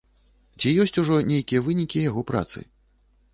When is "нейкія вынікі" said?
1.31-2.03